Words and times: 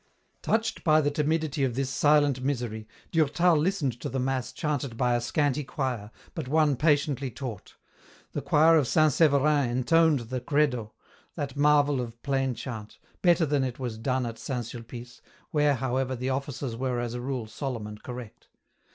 Touched 0.41 0.83
by 0.83 0.99
the 0.99 1.11
timidity 1.11 1.63
of 1.63 1.75
this 1.75 1.91
silent 1.91 2.41
misery, 2.41 2.87
Durtal 3.11 3.55
listened 3.55 3.99
to 4.01 4.09
the 4.09 4.17
mass 4.19 4.51
chanted 4.51 4.97
by 4.97 5.13
a 5.13 5.21
scanty 5.21 5.63
choir, 5.63 6.09
but 6.33 6.47
one 6.47 6.75
patiently 6.75 7.29
taught. 7.29 7.75
The 8.31 8.41
choir 8.41 8.77
of 8.79 8.87
St. 8.87 9.11
Severin 9.13 9.69
intoned 9.69 10.21
the 10.21 10.39
Credo, 10.41 10.93
that 11.35 11.55
marvel 11.55 12.01
of 12.01 12.19
plain 12.23 12.55
chant, 12.55 12.97
better 13.21 13.45
than 13.45 13.63
it 13.63 13.77
was 13.77 13.99
done 13.99 14.25
at 14.25 14.39
St. 14.39 14.65
Sulpice, 14.65 15.21
where, 15.51 15.75
however, 15.75 16.15
the 16.15 16.31
offices 16.31 16.75
were 16.75 16.99
as 16.99 17.13
a 17.13 17.21
rule 17.21 17.45
solemn 17.45 17.85
and 17.85 18.01
correct. 18.01 18.47